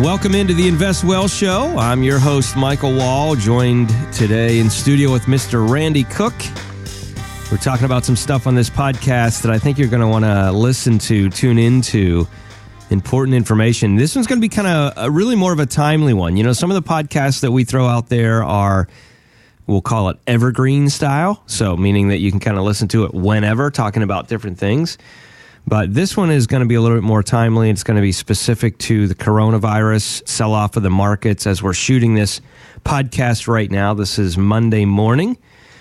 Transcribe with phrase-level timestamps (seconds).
[0.00, 1.74] Welcome into the Invest Well Show.
[1.78, 5.66] I'm your host, Michael Wall, joined today in studio with Mr.
[5.66, 6.34] Randy Cook.
[7.50, 10.26] We're talking about some stuff on this podcast that I think you're going to want
[10.26, 12.28] to listen to, tune into.
[12.90, 13.96] Important information.
[13.96, 16.36] This one's going to be kind of a, really more of a timely one.
[16.36, 18.88] You know, some of the podcasts that we throw out there are,
[19.66, 21.42] we'll call it evergreen style.
[21.46, 24.98] So, meaning that you can kind of listen to it whenever, talking about different things.
[25.68, 27.70] But this one is going to be a little bit more timely.
[27.70, 31.74] It's going to be specific to the coronavirus sell off of the markets as we're
[31.74, 32.40] shooting this
[32.84, 33.92] podcast right now.
[33.92, 35.36] This is Monday morning,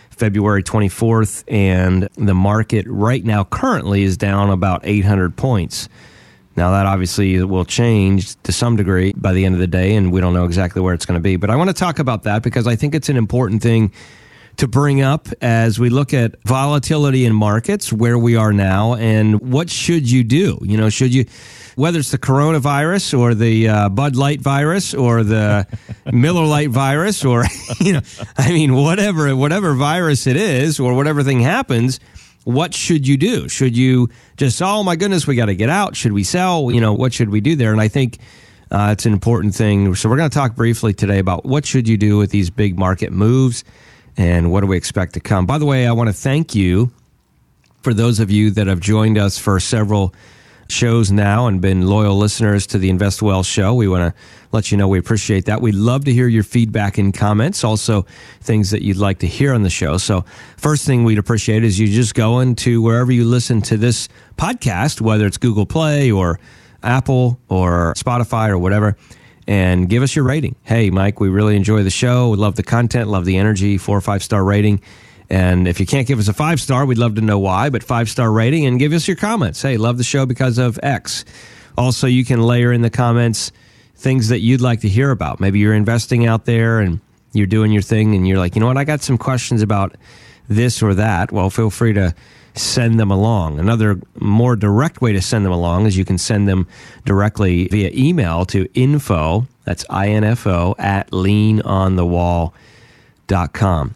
[0.09, 5.87] February 24th, and the market right now currently is down about 800 points.
[6.55, 10.11] Now, that obviously will change to some degree by the end of the day, and
[10.11, 11.35] we don't know exactly where it's going to be.
[11.35, 13.91] But I want to talk about that because I think it's an important thing
[14.57, 19.39] to bring up as we look at volatility in markets, where we are now, and
[19.41, 20.57] what should you do?
[20.61, 21.25] You know, should you,
[21.75, 25.67] whether it's the coronavirus or the uh, Bud Light virus or the
[26.11, 27.43] Miller Lite virus or,
[27.79, 28.01] you know,
[28.37, 31.99] I mean, whatever, whatever virus it is or whatever thing happens,
[32.43, 33.49] what should you do?
[33.49, 35.95] Should you just, oh my goodness, we got to get out?
[35.95, 36.71] Should we sell?
[36.71, 37.71] You know, what should we do there?
[37.71, 38.19] And I think,
[38.71, 39.93] uh, it's an important thing.
[39.95, 42.79] So we're going to talk briefly today about what should you do with these big
[42.79, 43.63] market moves
[44.17, 45.45] and what do we expect to come.
[45.45, 46.91] By the way, I want to thank you
[47.81, 50.13] for those of you that have joined us for several
[50.67, 53.73] shows now and been loyal listeners to the Invest Well show.
[53.75, 54.21] We want to
[54.51, 55.61] let you know we appreciate that.
[55.61, 58.05] We'd love to hear your feedback and comments, also
[58.41, 59.97] things that you'd like to hear on the show.
[59.97, 60.25] So,
[60.57, 65.01] first thing we'd appreciate is you just go into wherever you listen to this podcast,
[65.01, 66.39] whether it's Google Play or
[66.81, 68.97] Apple or Spotify or whatever
[69.47, 70.55] and give us your rating.
[70.63, 72.29] Hey, Mike, we really enjoy the show.
[72.29, 74.81] We love the content, love the energy, four or five star rating.
[75.29, 77.83] And if you can't give us a five star, we'd love to know why, but
[77.83, 79.61] five star rating and give us your comments.
[79.61, 81.25] Hey, love the show because of X.
[81.77, 83.51] Also, you can layer in the comments
[83.95, 85.39] things that you'd like to hear about.
[85.39, 86.99] Maybe you're investing out there and
[87.33, 89.95] you're doing your thing and you're like, you know what, I got some questions about
[90.47, 91.31] this or that.
[91.31, 92.13] Well, feel free to
[92.55, 93.59] send them along.
[93.59, 96.67] Another more direct way to send them along is you can send them
[97.05, 103.95] directly via email to info, that's I-N-F-O, at leanonthewall.com.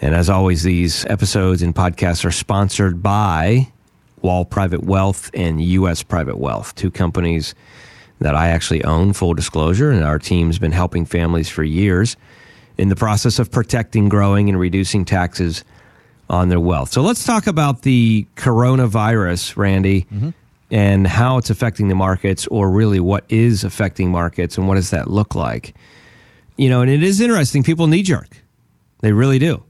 [0.00, 3.68] And as always, these episodes and podcasts are sponsored by
[4.22, 6.02] Wall Private Wealth and U.S.
[6.02, 7.54] Private Wealth, two companies
[8.18, 12.16] that I actually own, full disclosure, and our team's been helping families for years
[12.76, 15.64] in the process of protecting, growing, and reducing taxes
[16.28, 16.90] on their wealth.
[16.90, 20.30] So let's talk about the coronavirus, Randy, mm-hmm.
[20.70, 24.90] and how it's affecting the markets, or really what is affecting markets, and what does
[24.90, 25.74] that look like?
[26.56, 27.62] You know, and it is interesting.
[27.62, 28.36] People knee jerk,
[29.00, 29.62] they really do.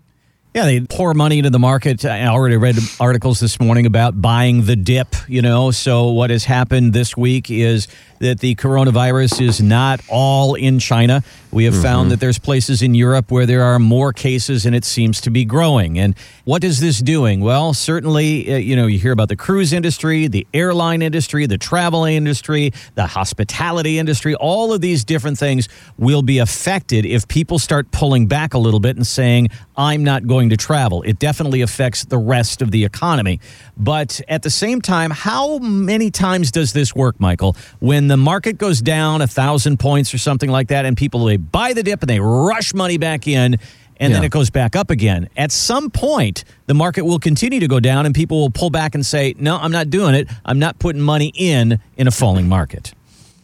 [0.54, 2.04] Yeah, they pour money into the market.
[2.04, 5.72] I already read articles this morning about buying the dip, you know.
[5.72, 7.88] So, what has happened this week is
[8.20, 11.22] that the coronavirus is not all in China.
[11.50, 11.82] We have mm-hmm.
[11.82, 15.30] found that there's places in Europe where there are more cases and it seems to
[15.30, 15.98] be growing.
[15.98, 17.40] And what is this doing?
[17.40, 21.58] Well, certainly, uh, you know, you hear about the cruise industry, the airline industry, the
[21.58, 24.34] travel industry, the hospitality industry.
[24.36, 28.80] All of these different things will be affected if people start pulling back a little
[28.80, 31.02] bit and saying, I'm not going to travel.
[31.02, 33.40] It definitely affects the rest of the economy.
[33.76, 37.56] But at the same time, how many times does this work, Michael?
[37.80, 41.36] When the market goes down a thousand points or something like that, and people they
[41.36, 43.58] buy the dip and they rush money back in,
[43.96, 44.18] and yeah.
[44.18, 45.28] then it goes back up again.
[45.36, 48.94] At some point, the market will continue to go down, and people will pull back
[48.94, 50.28] and say, "No, I'm not doing it.
[50.44, 52.94] I'm not putting money in in a falling market."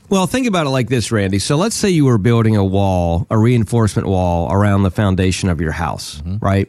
[0.09, 1.39] Well, think about it like this, Randy.
[1.39, 5.61] So let's say you were building a wall, a reinforcement wall around the foundation of
[5.61, 6.45] your house, mm-hmm.
[6.45, 6.69] right?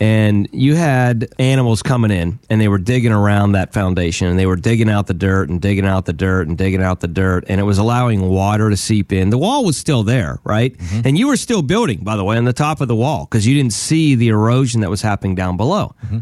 [0.00, 4.46] And you had animals coming in and they were digging around that foundation and they
[4.46, 7.44] were digging out the dirt and digging out the dirt and digging out the dirt
[7.48, 9.30] and it was allowing water to seep in.
[9.30, 10.76] The wall was still there, right?
[10.76, 11.00] Mm-hmm.
[11.04, 13.46] And you were still building, by the way, on the top of the wall because
[13.46, 15.94] you didn't see the erosion that was happening down below.
[16.04, 16.18] Mm-hmm.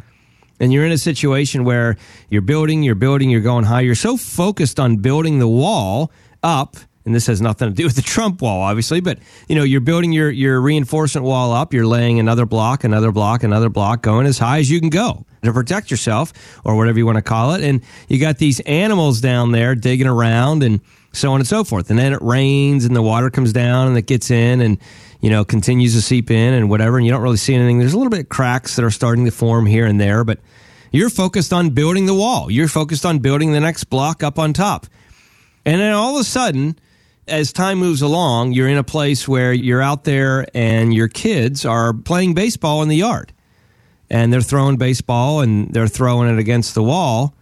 [0.60, 1.96] And you're in a situation where
[2.30, 3.80] you're building, you're building, you're going high.
[3.80, 6.12] You're so focused on building the wall
[6.42, 9.18] up and this has nothing to do with the Trump wall, obviously, but
[9.48, 13.42] you know, you're building your your reinforcement wall up, you're laying another block, another block,
[13.42, 16.32] another block, going as high as you can go to protect yourself
[16.64, 17.64] or whatever you want to call it.
[17.64, 20.80] And you got these animals down there digging around and
[21.12, 21.90] so on and so forth.
[21.90, 24.78] And then it rains and the water comes down and it gets in and
[25.20, 27.78] you know continues to seep in and whatever, and you don't really see anything.
[27.78, 30.38] There's a little bit of cracks that are starting to form here and there, but
[30.92, 32.50] you're focused on building the wall.
[32.50, 34.86] You're focused on building the next block up on top.
[35.64, 36.78] And then all of a sudden,
[37.28, 41.64] as time moves along, you're in a place where you're out there and your kids
[41.64, 43.32] are playing baseball in the yard.
[44.10, 47.34] And they're throwing baseball and they're throwing it against the wall.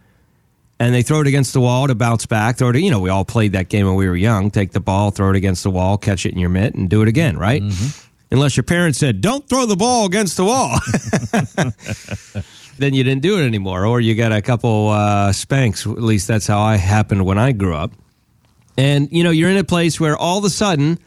[0.79, 2.57] and they throw it against the wall to bounce back.
[2.57, 4.51] Throw it, you know, we all played that game when we were young.
[4.51, 7.03] Take the ball, throw it against the wall, catch it in your mitt, and do
[7.03, 7.61] it again, right?
[7.61, 8.07] Mm-hmm.
[8.33, 10.79] Unless your parents said, "Don't throw the ball against the wall,"
[12.79, 15.87] then you didn't do it anymore, or you got a couple uh, spanks.
[15.87, 17.93] At least that's how I happened when I grew up.
[18.77, 20.99] And you know, you're in a place where all of a sudden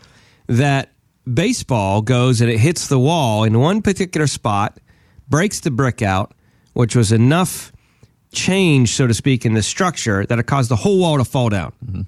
[0.48, 0.92] that
[1.32, 4.80] baseball goes and it hits the wall in one particular spot,
[5.30, 6.34] breaks the brick out,
[6.74, 7.72] which was enough
[8.32, 11.50] change, so to speak, in the structure that it caused the whole wall to fall
[11.50, 11.72] down.
[11.86, 12.02] Mm-hmm.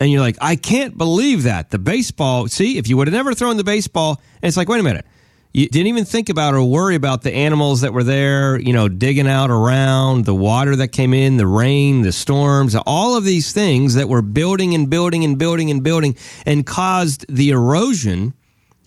[0.00, 1.70] And you're like, I can't believe that.
[1.70, 4.80] The baseball, see, if you would have never thrown the baseball, and it's like, wait
[4.80, 5.04] a minute.
[5.52, 8.88] You didn't even think about or worry about the animals that were there, you know,
[8.88, 13.52] digging out around, the water that came in, the rain, the storms, all of these
[13.52, 16.16] things that were building and building and building and building
[16.46, 18.34] and caused the erosion.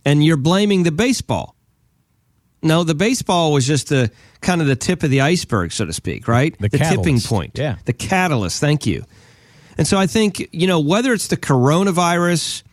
[0.05, 1.55] And you're blaming the baseball.
[2.61, 5.91] No, the baseball was just the kind of the tip of the iceberg, so to
[5.91, 6.57] speak, right?
[6.59, 7.57] The, the tipping point.
[7.57, 7.75] Yeah.
[7.83, 8.61] The catalyst.
[8.61, 9.03] Thank you.
[9.77, 12.63] And so I think, you know, whether it's the coronavirus,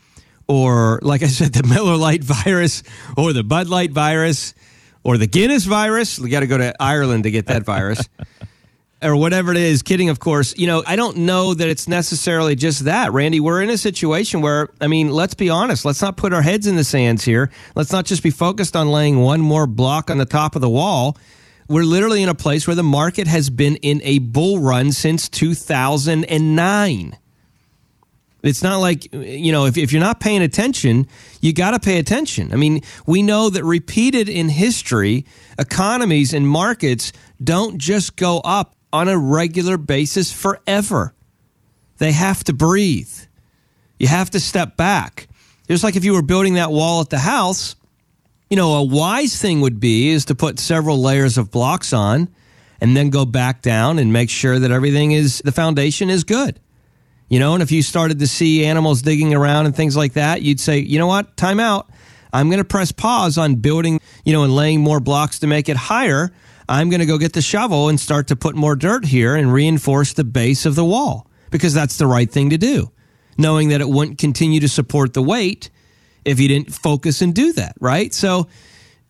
[0.51, 2.83] or like I said, the Miller Lite virus
[3.17, 4.53] or the Bud Light virus
[5.05, 6.19] or the Guinness virus.
[6.19, 8.09] We got to go to Ireland to get that virus.
[9.03, 9.83] or whatever it is.
[9.83, 10.59] Kidding, of course.
[10.59, 13.39] You know, I don't know that it's necessarily just that, Randy.
[13.39, 15.85] We're in a situation where, I mean, let's be honest.
[15.85, 17.51] Let's not put our heads in the sands here.
[17.77, 20.69] Let's not just be focused on laying one more block on the top of the
[20.69, 21.17] wall.
[21.69, 25.29] We're literally in a place where the market has been in a bull run since
[25.29, 27.17] 2009.
[28.43, 31.07] It's not like, you know, if, if you're not paying attention,
[31.41, 32.53] you got to pay attention.
[32.53, 35.27] I mean, we know that repeated in history,
[35.59, 41.15] economies and markets don't just go up on a regular basis forever.
[41.99, 43.13] They have to breathe.
[43.99, 45.29] You have to step back.
[45.69, 47.77] Just like if you were building that wall at the house,
[48.49, 52.29] you know, a wise thing would be is to put several layers of blocks on
[52.81, 56.59] and then go back down and make sure that everything is the foundation is good.
[57.31, 60.43] You know, and if you started to see animals digging around and things like that,
[60.43, 61.89] you'd say, you know what, time out.
[62.33, 65.69] I'm going to press pause on building, you know, and laying more blocks to make
[65.69, 66.33] it higher.
[66.69, 69.53] I'm going to go get the shovel and start to put more dirt here and
[69.53, 72.91] reinforce the base of the wall because that's the right thing to do,
[73.39, 75.71] knowing that it wouldn't continue to support the weight
[76.25, 78.13] if you didn't focus and do that, right?
[78.13, 78.49] So,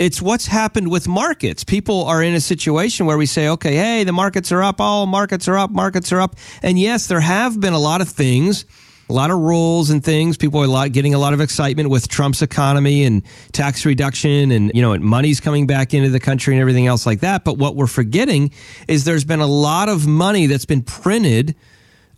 [0.00, 1.62] it's what's happened with markets.
[1.62, 4.80] People are in a situation where we say, okay, hey, the markets are up.
[4.80, 5.70] All markets are up.
[5.70, 6.36] Markets are up.
[6.62, 8.64] And yes, there have been a lot of things,
[9.10, 10.38] a lot of rules and things.
[10.38, 14.50] People are a lot, getting a lot of excitement with Trump's economy and tax reduction
[14.52, 17.44] and, you know, and money's coming back into the country and everything else like that.
[17.44, 18.52] But what we're forgetting
[18.88, 21.54] is there's been a lot of money that's been printed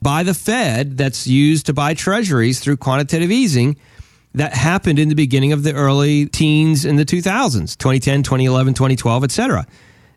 [0.00, 3.76] by the Fed that's used to buy treasuries through quantitative easing
[4.34, 9.24] that happened in the beginning of the early teens in the 2000s 2010 2011 2012
[9.24, 9.66] etc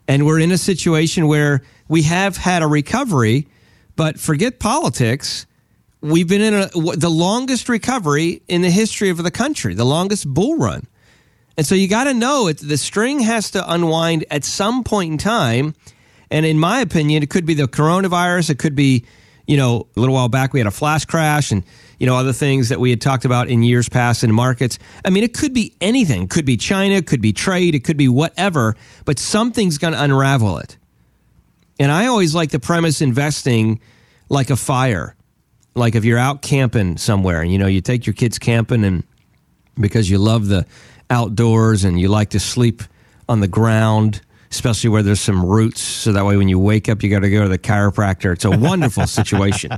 [0.08, 3.46] and we're in a situation where we have had a recovery
[3.96, 5.46] but forget politics.
[6.02, 10.28] We've been in a, the longest recovery in the history of the country the longest
[10.28, 10.86] bull run.
[11.56, 15.12] And so you got to know it, the string has to unwind at some point
[15.12, 15.74] in time.
[16.30, 18.50] And in my opinion it could be the coronavirus.
[18.50, 19.04] It could be
[19.46, 21.64] you know a little while back we had a flash crash and
[21.98, 24.78] you know, other things that we had talked about in years past in markets.
[25.04, 26.24] I mean, it could be anything.
[26.24, 29.94] It could be China, it could be trade, it could be whatever, but something's going
[29.94, 30.76] to unravel it.
[31.78, 33.80] And I always like the premise investing
[34.28, 35.14] like a fire.
[35.74, 39.04] Like if you're out camping somewhere and you know, you take your kids camping and
[39.78, 40.66] because you love the
[41.10, 42.82] outdoors and you like to sleep
[43.28, 44.22] on the ground
[44.56, 45.82] especially where there's some roots.
[45.82, 48.32] So that way, when you wake up, you got to go to the chiropractor.
[48.32, 49.72] It's a wonderful situation.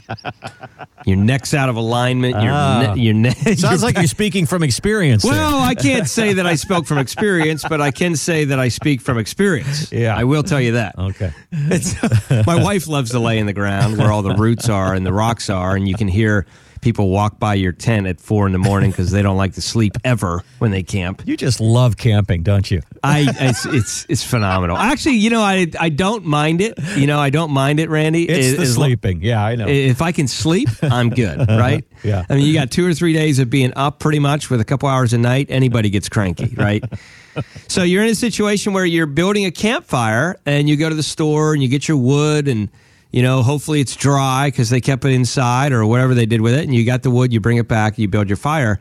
[1.04, 2.40] Your neck's out of alignment.
[2.40, 2.94] Your, ah.
[2.94, 3.36] ne- your neck.
[3.56, 5.24] Sounds like you're speaking from experience.
[5.24, 8.68] Well, I can't say that I spoke from experience, but I can say that I
[8.68, 9.90] speak from experience.
[9.90, 10.16] Yeah.
[10.16, 10.96] I will tell you that.
[10.98, 11.32] Okay.
[12.46, 15.12] my wife loves to lay in the ground where all the roots are and the
[15.12, 16.46] rocks are, and you can hear
[16.80, 19.62] people walk by your tent at four in the morning because they don't like to
[19.62, 21.22] sleep ever when they camp.
[21.26, 22.82] You just love camping, don't you?
[23.02, 24.76] I it's, it's it's phenomenal.
[24.76, 26.78] Actually, you know, I I don't mind it.
[26.96, 28.28] You know, I don't mind it, Randy.
[28.28, 29.22] It's it, the sleeping.
[29.22, 29.68] yeah, I know.
[29.68, 31.84] If I can sleep, I'm good, right?
[32.02, 32.24] yeah.
[32.28, 34.64] I mean, you got two or three days of being up pretty much with a
[34.64, 35.46] couple hours a night.
[35.50, 36.84] Anybody gets cranky, right?
[37.68, 41.02] so you're in a situation where you're building a campfire and you go to the
[41.02, 42.68] store and you get your wood and
[43.10, 46.54] you know, hopefully it's dry because they kept it inside or whatever they did with
[46.54, 46.64] it.
[46.64, 48.78] And you got the wood, you bring it back, you build your fire.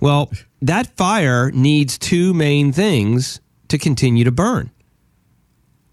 [0.00, 0.30] Well,
[0.62, 4.70] that fire needs two main things to continue to burn.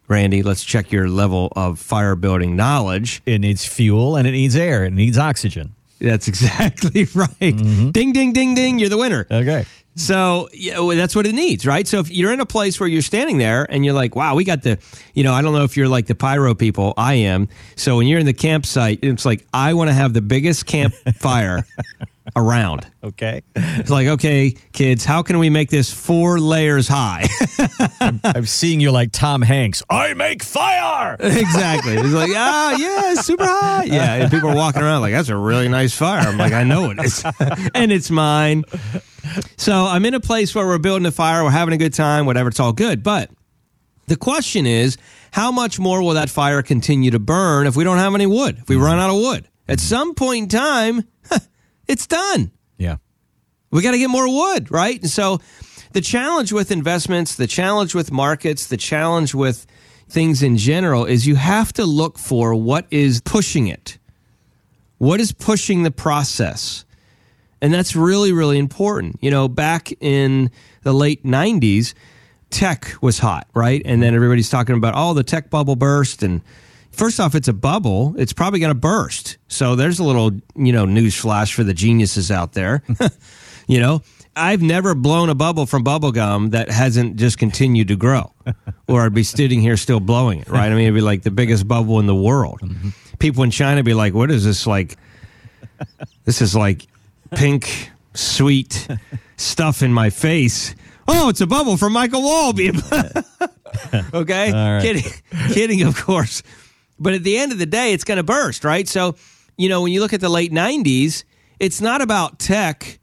[0.08, 3.22] Randy, let's check your level of fire building knowledge.
[3.25, 4.86] It needs fuel and it needs air.
[4.86, 5.74] It needs oxygen.
[6.00, 7.30] That's exactly right.
[7.40, 7.92] Mm-hmm.
[7.92, 8.80] Ding, ding, ding, ding.
[8.80, 9.25] You're the winner.
[9.30, 9.66] Okay.
[9.98, 11.88] So yeah, well, that's what it needs, right?
[11.88, 14.44] So if you're in a place where you're standing there and you're like, wow, we
[14.44, 14.78] got the,
[15.14, 16.94] you know, I don't know if you're like the pyro people.
[16.98, 17.48] I am.
[17.78, 21.66] So when you're in the campsite, it's like, I want to have the biggest campfire
[22.36, 22.88] around.
[23.03, 23.44] Okay.
[23.55, 27.27] It's like, okay, kids, how can we make this four layers high?
[28.24, 29.84] I'm seeing you like Tom Hanks.
[29.89, 31.15] I make fire.
[31.20, 31.94] exactly.
[31.94, 33.84] It's like, ah, yeah, super high.
[33.86, 34.15] Yeah.
[34.15, 36.27] And people are walking around like, that's a really nice fire.
[36.27, 37.24] I'm like, I know it is.
[37.75, 38.63] and it's mine.
[39.58, 42.25] So I'm in a place where we're building a fire, we're having a good time,
[42.25, 43.03] whatever, it's all good.
[43.03, 43.29] But
[44.08, 44.98] the question is,
[45.32, 48.58] how much more will that fire continue to burn if we don't have any wood,
[48.60, 49.48] if we run out of wood?
[49.67, 51.03] At some point in time,
[51.88, 52.51] it's done.
[52.77, 52.98] Yeah.
[53.72, 55.00] We got to get more wood, right?
[55.01, 55.39] And so
[55.94, 59.65] the challenge with investments, the challenge with markets, the challenge with
[60.08, 63.98] things in general is you have to look for what is pushing it.
[64.98, 66.86] What is pushing the process?
[67.62, 69.18] And that's really, really important.
[69.22, 70.51] You know, back in
[70.84, 71.94] the late 90s,
[72.50, 73.82] tech was hot, right?
[73.84, 76.24] And then everybody's talking about, oh, the tech bubble burst.
[76.24, 76.42] And
[76.96, 79.38] first off, it's a bubble, it's probably going to burst.
[79.48, 82.84] So there's a little, you know, news flash for the geniuses out there.
[83.68, 84.02] you know,
[84.36, 88.34] I've never blown a bubble from bubblegum that hasn't just continued to grow,
[88.88, 90.72] or I'd be sitting here still blowing it, right?
[90.72, 92.60] I mean, it'd be like the biggest bubble in the world.
[92.62, 92.90] Mm-hmm.
[93.20, 94.98] People in China be like, what is this like?
[96.25, 96.88] This is like
[97.32, 98.88] pink, sweet
[99.38, 100.75] stuff in my face.
[101.08, 102.50] Oh, it's a bubble from Michael Wall.
[104.14, 104.52] okay?
[104.52, 104.82] Right.
[104.82, 105.12] Kidding.
[105.54, 106.42] Kidding, of course.
[107.00, 108.88] But at the end of the day, it's going to burst, right?
[108.88, 109.16] So,
[109.58, 111.24] you know, when you look at the late 90s,
[111.60, 113.00] it's not about tech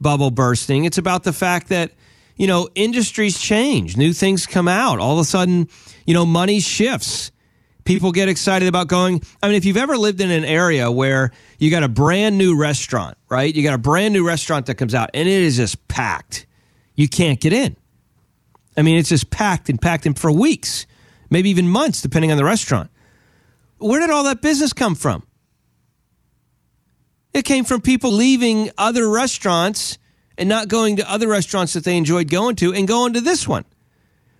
[0.00, 0.84] bubble bursting.
[0.84, 1.92] It's about the fact that,
[2.36, 4.98] you know, industries change, new things come out.
[4.98, 5.68] All of a sudden,
[6.06, 7.30] you know, money shifts
[7.86, 9.22] people get excited about going.
[9.42, 12.54] I mean, if you've ever lived in an area where you got a brand new
[12.54, 13.54] restaurant, right?
[13.54, 16.46] You got a brand new restaurant that comes out and it is just packed.
[16.94, 17.76] You can't get in.
[18.76, 20.86] I mean, it's just packed and packed and for weeks,
[21.30, 22.90] maybe even months, depending on the restaurant.
[23.78, 25.22] Where did all that business come from?
[27.34, 29.98] It came from people leaving other restaurants
[30.38, 33.46] and not going to other restaurants that they enjoyed going to and going to this
[33.46, 33.64] one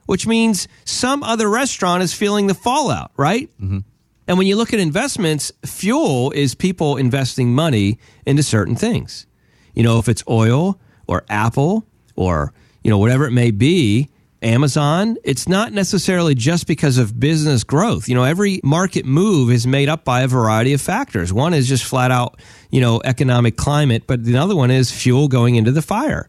[0.06, 3.50] which means some other restaurant is feeling the fallout, right?
[3.60, 3.80] Mm-hmm.
[4.28, 9.26] And when you look at investments, fuel is people investing money into certain things.
[9.74, 12.52] You know, if it's oil or Apple or,
[12.82, 14.08] you know, whatever it may be,
[14.46, 18.08] Amazon, it's not necessarily just because of business growth.
[18.08, 21.32] You know, every market move is made up by a variety of factors.
[21.32, 25.26] One is just flat out, you know, economic climate, but the other one is fuel
[25.26, 26.28] going into the fire.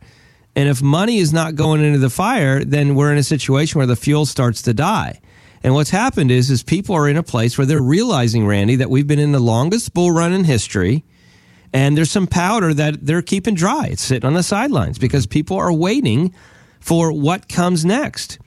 [0.56, 3.86] And if money is not going into the fire, then we're in a situation where
[3.86, 5.22] the fuel starts to die.
[5.62, 8.90] And what's happened is, is people are in a place where they're realizing, Randy, that
[8.90, 11.06] we've been in the longest bull run in history.
[11.72, 13.90] And there's some powder that they're keeping dry.
[13.92, 16.34] It's sitting on the sidelines because people are waiting
[16.80, 18.40] for what comes next.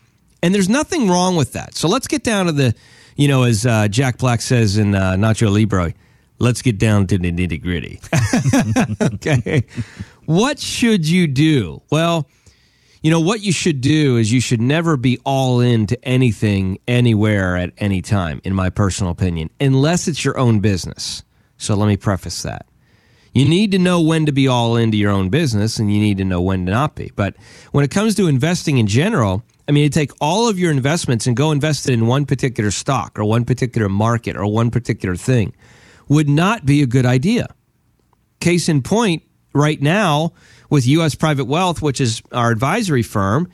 [0.42, 1.74] And there's nothing wrong with that.
[1.74, 2.74] So let's get down to the,
[3.16, 5.92] you know, as uh, Jack Black says in uh, Nacho Libre,
[6.38, 8.00] let's get down to the nitty gritty.
[9.14, 9.64] okay.
[10.24, 11.82] What should you do?
[11.90, 12.26] Well,
[13.02, 16.78] you know, what you should do is you should never be all in to anything,
[16.86, 21.22] anywhere, at any time, in my personal opinion, unless it's your own business.
[21.56, 22.66] So let me preface that.
[23.32, 26.18] You need to know when to be all into your own business and you need
[26.18, 27.12] to know when to not be.
[27.14, 27.36] But
[27.72, 31.26] when it comes to investing in general, I mean, you take all of your investments
[31.26, 35.14] and go invest it in one particular stock or one particular market or one particular
[35.14, 35.54] thing
[36.08, 37.46] would not be a good idea.
[38.40, 39.22] Case in point,
[39.52, 40.32] right now
[40.68, 41.14] with U.S.
[41.14, 43.48] Private Wealth, which is our advisory firm,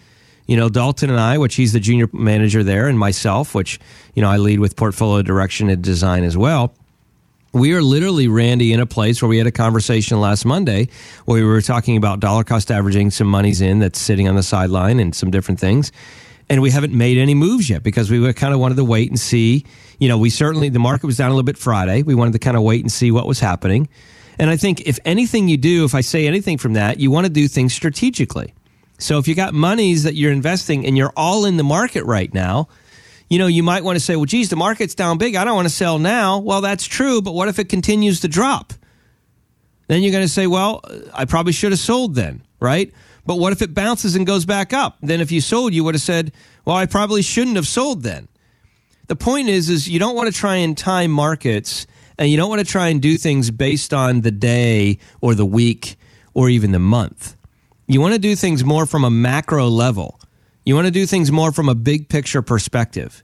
[0.47, 3.80] you know, Dalton and I, which he's the junior manager there, and myself, which,
[4.14, 6.75] you know, I lead with portfolio direction and design as well.
[7.56, 10.90] We are literally, Randy, in a place where we had a conversation last Monday
[11.25, 14.42] where we were talking about dollar cost averaging, some money's in that's sitting on the
[14.42, 15.90] sideline and some different things.
[16.50, 19.18] And we haven't made any moves yet because we kind of wanted to wait and
[19.18, 19.64] see.
[19.98, 22.02] You know, we certainly, the market was down a little bit Friday.
[22.02, 23.88] We wanted to kind of wait and see what was happening.
[24.38, 27.25] And I think if anything you do, if I say anything from that, you want
[27.25, 28.52] to do things strategically.
[28.98, 32.32] So if you got monies that you're investing and you're all in the market right
[32.34, 32.68] now,
[33.28, 35.35] you know, you might want to say, well, geez, the market's down big.
[35.35, 36.38] I don't want to sell now.
[36.38, 38.73] Well, that's true, but what if it continues to drop?
[39.88, 40.83] Then you're going to say, well,
[41.14, 42.92] I probably should have sold then, right?
[43.25, 44.97] But what if it bounces and goes back up?
[45.00, 46.33] Then if you sold, you would have said,
[46.64, 48.28] well, I probably shouldn't have sold then.
[49.09, 51.87] The point is, is you don't want to try and time markets
[52.18, 55.47] and you don't want to try and do things based on the day or the
[55.47, 55.97] week
[56.35, 57.37] or even the month.
[57.87, 60.21] You want to do things more from a macro level.
[60.66, 63.23] You want to do things more from a big picture perspective.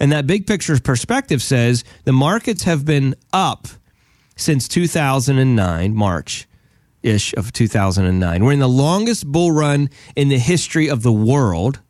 [0.00, 3.68] And that big picture perspective says the markets have been up
[4.34, 6.48] since 2009, March
[7.02, 8.44] ish of 2009.
[8.44, 11.80] We're in the longest bull run in the history of the world.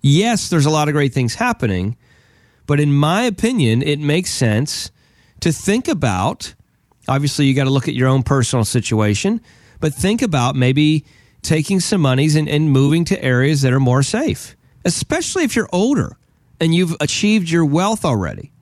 [0.00, 1.96] Yes, there's a lot of great things happening,
[2.66, 4.90] but in my opinion, it makes sense
[5.40, 6.54] to think about.
[7.06, 9.42] Obviously, you got to look at your own personal situation,
[9.78, 11.04] but think about maybe
[11.42, 15.68] taking some monies and, and moving to areas that are more safe, especially if you're
[15.72, 16.16] older
[16.60, 18.52] and you've achieved your wealth already.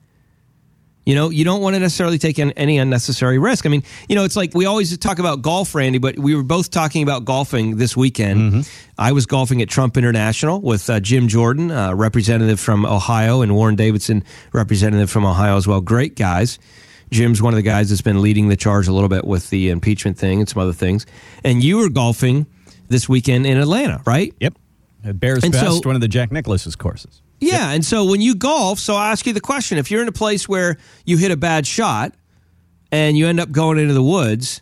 [1.05, 3.65] You know, you don't want to necessarily take any unnecessary risk.
[3.65, 6.43] I mean, you know, it's like we always talk about golf, Randy, but we were
[6.43, 8.39] both talking about golfing this weekend.
[8.39, 8.61] Mm-hmm.
[8.95, 13.55] I was golfing at Trump International with uh, Jim Jordan, uh, representative from Ohio, and
[13.55, 15.81] Warren Davidson, representative from Ohio as well.
[15.81, 16.59] Great guys.
[17.09, 19.69] Jim's one of the guys that's been leading the charge a little bit with the
[19.69, 21.07] impeachment thing and some other things.
[21.43, 22.45] And you were golfing
[22.89, 24.33] this weekend in Atlanta, right?
[24.39, 24.55] Yep.
[25.03, 27.21] At Bears and Best, so, one of the Jack Nicklaus's courses.
[27.39, 30.09] Yeah, and so when you golf, so I ask you the question: if you're in
[30.09, 32.13] a place where you hit a bad shot
[32.91, 34.61] and you end up going into the woods,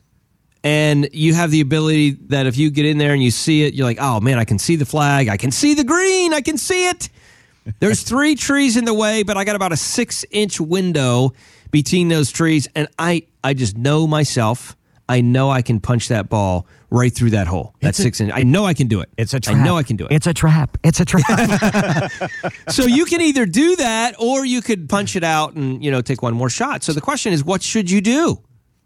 [0.64, 3.74] and you have the ability that if you get in there and you see it,
[3.74, 6.42] you're like, oh man, I can see the flag, I can see the green, I
[6.42, 7.10] can see it.
[7.80, 11.34] There's three trees in the way, but I got about a six inch window
[11.72, 14.77] between those trees, and I I just know myself.
[15.10, 17.76] I know I can punch that ball right through that hole.
[17.82, 18.32] That's six inch.
[18.34, 19.10] I know I can do it.
[19.18, 19.56] It's a trap.
[19.56, 20.12] I know I can do it.
[20.12, 20.78] It's a trap.
[20.84, 22.12] It's a trap.
[22.70, 26.02] so you can either do that or you could punch it out and, you know,
[26.02, 26.84] take one more shot.
[26.84, 28.42] So the question is, what should you do?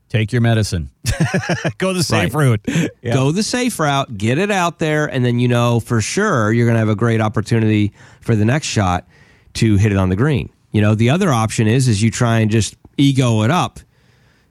[0.10, 0.92] Take your medicine.
[1.78, 2.60] Go the safe right.
[2.68, 2.92] route.
[3.02, 3.14] Yep.
[3.14, 6.66] Go the safe route, get it out there, and then you know for sure you're
[6.66, 9.08] going to have a great opportunity for the next shot
[9.54, 10.50] to hit it on the green.
[10.72, 13.80] You know, the other option is is you try and just ego it up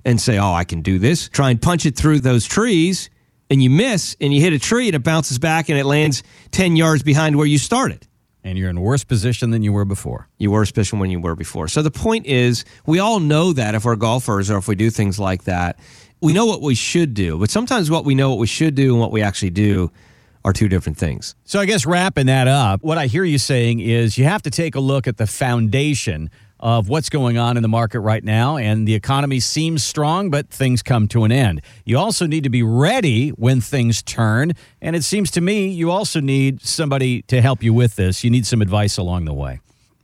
[0.05, 3.11] and say, "Oh, I can do this." Try and punch it through those trees
[3.51, 6.23] and you miss and you hit a tree and it bounces back and it lands
[6.53, 8.07] 10 yards behind where you started.
[8.43, 10.29] And you're in a worse position than you were before.
[10.39, 11.69] You were worse position when you were before.
[11.69, 14.89] So the point is, we all know that if we're golfers or if we do
[14.89, 15.79] things like that,
[16.23, 17.39] we know what we should do.
[17.39, 19.91] But sometimes what we know what we should do and what we actually do
[20.43, 21.35] are two different things.
[21.45, 24.51] So I guess wrapping that up, what I hear you saying is you have to
[24.51, 28.59] take a look at the foundation of what's going on in the market right now.
[28.59, 31.63] And the economy seems strong, but things come to an end.
[31.85, 34.53] You also need to be ready when things turn.
[34.81, 38.23] And it seems to me you also need somebody to help you with this.
[38.23, 39.61] You need some advice along the way.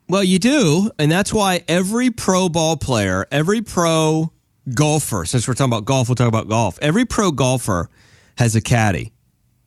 [0.08, 0.90] Well, you do.
[0.98, 4.32] And that's why every pro ball player, every pro
[4.72, 6.78] golfer, since we're talking about golf, we'll talk about golf.
[6.80, 7.90] Every pro golfer
[8.38, 9.12] has a caddy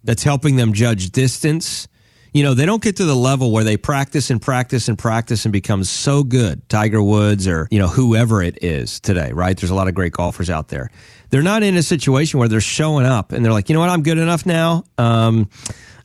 [0.04, 1.89] that's helping them judge distance
[2.34, 5.46] you know, they don't get to the level where they practice and practice and practice
[5.46, 9.58] and become so good, Tiger Woods or, you know, whoever it is today, right?
[9.58, 10.92] There's a lot of great golfers out there.
[11.30, 13.90] They're not in a situation where they're showing up and they're like, you know what,
[13.90, 14.84] I'm good enough now.
[14.98, 15.50] Um,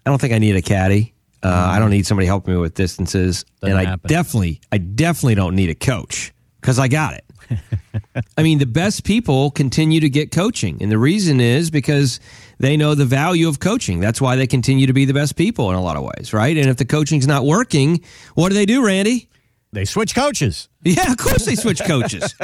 [0.05, 1.15] I don't think I need a caddy.
[1.43, 3.45] Uh, I don't need somebody helping me with distances.
[3.61, 4.09] Doesn't and I happen.
[4.09, 7.25] definitely, I definitely don't need a coach because I got it.
[8.37, 10.79] I mean, the best people continue to get coaching.
[10.81, 12.21] And the reason is because
[12.59, 14.01] they know the value of coaching.
[14.01, 16.57] That's why they continue to be the best people in a lot of ways, right?
[16.57, 18.03] And if the coaching's not working,
[18.35, 19.29] what do they do, Randy?
[19.75, 20.69] They switch coaches.
[20.85, 22.35] Yeah, of course they switch coaches.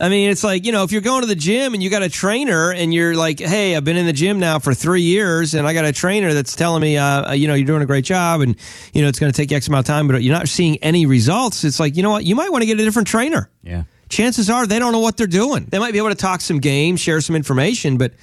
[0.00, 2.02] I mean, it's like, you know, if you're going to the gym and you got
[2.02, 5.54] a trainer and you're like, hey, I've been in the gym now for three years
[5.54, 7.86] and I got a trainer that's telling me, uh, uh you know, you're doing a
[7.86, 8.56] great job and,
[8.92, 11.06] you know, it's going to take X amount of time, but you're not seeing any
[11.06, 11.62] results.
[11.64, 12.24] It's like, you know what?
[12.24, 13.48] You might want to get a different trainer.
[13.62, 13.84] Yeah.
[14.08, 15.66] Chances are they don't know what they're doing.
[15.66, 18.14] They might be able to talk some games, share some information, but,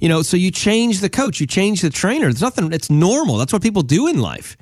[0.00, 2.28] you know, so you change the coach, you change the trainer.
[2.28, 3.38] It's nothing, it's normal.
[3.38, 4.56] That's what people do in life.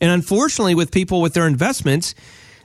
[0.00, 2.14] And unfortunately, with people with their investments,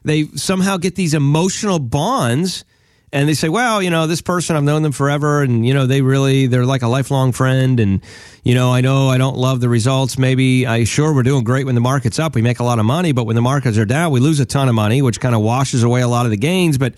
[0.03, 2.65] they somehow get these emotional bonds
[3.13, 5.43] and they say, well, you know, this person, I've known them forever.
[5.43, 7.79] And, you know, they really, they're like a lifelong friend.
[7.79, 8.03] And,
[8.43, 10.17] you know, I know I don't love the results.
[10.17, 12.33] Maybe I sure we're doing great when the market's up.
[12.33, 14.47] We make a lot of money, but when the markets are down, we lose a
[14.47, 16.79] ton of money, which kind of washes away a lot of the gains.
[16.79, 16.95] But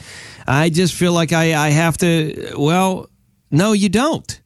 [0.48, 3.10] I just feel like I, I have to, well,
[3.52, 4.40] no, you don't.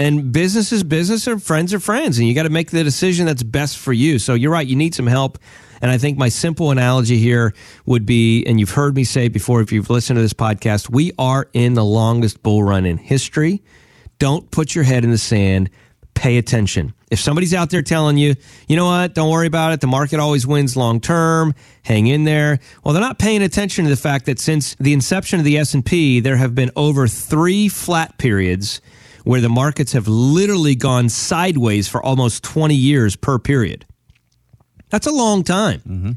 [0.00, 3.26] And business is business, or friends are friends, and you got to make the decision
[3.26, 4.18] that's best for you.
[4.18, 5.38] So you're right, you need some help.
[5.82, 7.52] And I think my simple analogy here
[7.84, 11.12] would be, and you've heard me say before if you've listened to this podcast, we
[11.18, 13.62] are in the longest bull run in history.
[14.18, 15.68] Don't put your head in the sand.
[16.14, 16.94] Pay attention.
[17.10, 18.36] If somebody's out there telling you,
[18.68, 22.24] you know what, don't worry about it, the market always wins long term, hang in
[22.24, 22.58] there.
[22.82, 26.20] Well, they're not paying attention to the fact that since the inception of the S&P,
[26.20, 28.80] there have been over 3 flat periods
[29.24, 33.86] where the markets have literally gone sideways for almost 20 years per period.
[34.90, 35.80] That's a long time.
[35.80, 36.10] Mm-hmm.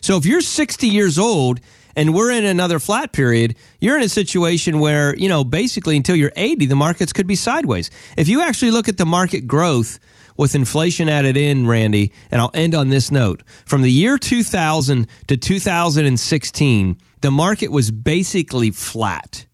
[0.00, 1.60] So if you're 60 years old
[1.96, 6.14] and we're in another flat period, you're in a situation where, you know, basically until
[6.14, 7.90] you're 80, the markets could be sideways.
[8.16, 9.98] If you actually look at the market growth
[10.36, 15.08] with inflation added in, Randy, and I'll end on this note from the year 2000
[15.26, 19.47] to 2016, the market was basically flat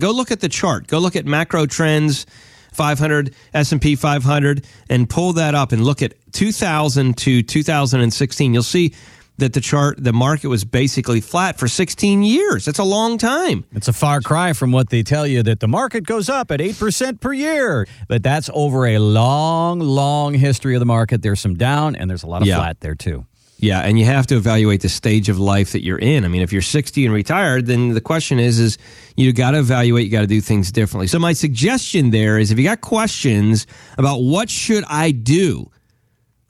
[0.00, 0.86] Go look at the chart.
[0.86, 2.26] Go look at macro trends
[2.72, 8.54] 500 S&P 500 and pull that up and look at 2000 to 2016.
[8.54, 8.94] You'll see
[9.38, 12.64] that the chart, the market was basically flat for 16 years.
[12.64, 13.64] That's a long time.
[13.72, 16.60] It's a far cry from what they tell you that the market goes up at
[16.60, 17.86] 8% per year.
[18.08, 21.22] But that's over a long, long history of the market.
[21.22, 22.56] There's some down and there's a lot of yeah.
[22.56, 23.26] flat there too.
[23.58, 26.24] Yeah, and you have to evaluate the stage of life that you're in.
[26.26, 28.76] I mean, if you're 60 and retired, then the question is is
[29.16, 31.06] you got to evaluate, you got to do things differently.
[31.06, 33.66] So my suggestion there is if you got questions
[33.96, 35.70] about what should I do?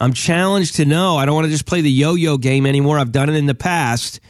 [0.01, 1.17] I'm challenged to know.
[1.17, 2.99] I don't want to just play the yo-yo game anymore.
[2.99, 4.21] I've done it in the past.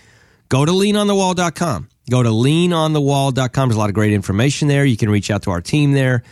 [0.49, 1.89] Go to leanonthewall.com.
[2.09, 3.69] Go to leanonthewall.com.
[3.69, 4.85] There's a lot of great information there.
[4.85, 6.23] You can reach out to our team there.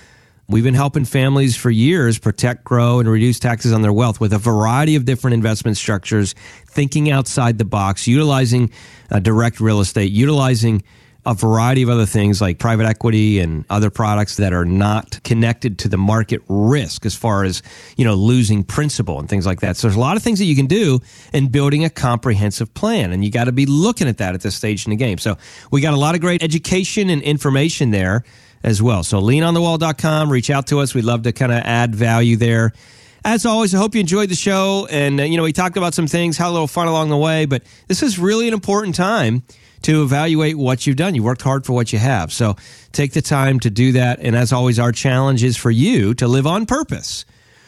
[0.46, 4.35] We've been helping families for years protect, grow, and reduce taxes on their wealth with
[4.35, 6.35] a variety of different investment structures,
[6.66, 8.70] thinking outside the box, utilizing
[9.11, 10.83] uh, direct real estate, utilizing
[11.26, 15.78] a variety of other things like private equity and other products that are not connected
[15.78, 17.62] to the market risk as far as,
[17.96, 19.78] you know, losing principal and things like that.
[19.78, 21.00] So there's a lot of things that you can do
[21.33, 23.12] in building a comprehensive plan.
[23.12, 25.16] And you got to be looking at that at this stage in the game.
[25.16, 25.38] So
[25.70, 28.24] we got a lot of great education and information there
[28.64, 29.05] as well.
[29.05, 30.94] So leanonthewall.com, reach out to us.
[30.94, 32.72] We'd love to kind of add value there.
[33.24, 34.87] As always, I hope you enjoyed the show.
[34.90, 37.16] And, uh, you know, we talked about some things, had a little fun along the
[37.16, 39.42] way, but this is really an important time
[39.83, 41.14] to evaluate what you've done.
[41.14, 42.33] You worked hard for what you have.
[42.33, 42.57] So
[42.92, 44.18] take the time to do that.
[44.20, 47.24] And as always, our challenge is for you to live on purpose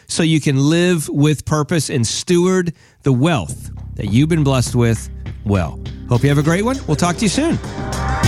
[0.08, 5.10] so you can live with purpose and steward the wealth that you've been blessed with
[5.44, 5.80] well.
[6.08, 6.78] Hope you have a great one.
[6.86, 8.25] We'll talk to you soon.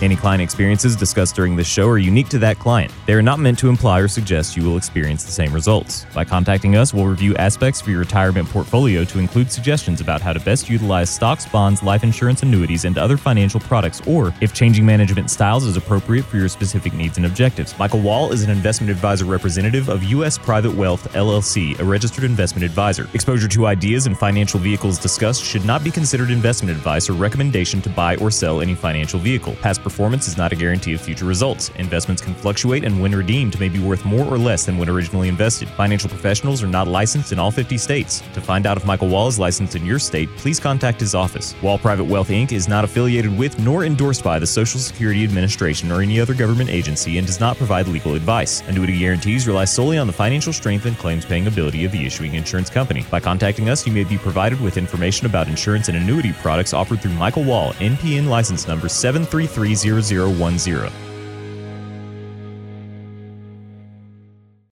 [0.00, 2.92] Any client experiences discussed during this show are unique to that client.
[3.06, 6.06] They are not meant to imply or suggest you will experience the same results.
[6.14, 10.32] By contacting us, we'll review aspects of your retirement portfolio to include suggestions about how
[10.32, 14.86] to best utilize stocks, bonds, life insurance, annuities, and other financial products, or if changing
[14.86, 17.76] management styles is appropriate for your specific needs and objectives.
[17.76, 20.38] Michael Wall is an investment advisor representative of U.S.
[20.38, 23.08] Private Wealth LLC, a registered investment advisor.
[23.14, 27.82] Exposure to ideas and financial vehicles discussed should not be considered investment advice or recommendation
[27.82, 29.56] to buy or sell any financial vehicle.
[29.56, 31.70] Past performance is not a guarantee of future results.
[31.76, 35.28] Investments can fluctuate, and when redeemed, may be worth more or less than when originally
[35.28, 35.66] invested.
[35.70, 38.22] Financial professionals are not licensed in all 50 states.
[38.34, 41.54] To find out if Michael Wall is licensed in your state, please contact his office.
[41.62, 42.52] Wall Private Wealth Inc.
[42.52, 46.68] is not affiliated with nor endorsed by the Social Security Administration or any other government
[46.68, 48.60] agency and does not provide legal advice.
[48.68, 52.34] Annuity guarantees rely solely on the financial strength and claims paying ability of the issuing
[52.34, 53.06] insurance company.
[53.10, 57.00] By contacting us, you may be provided with information about insurance and annuity products offered
[57.00, 61.07] through Michael Wall, NPN license number 733 0010.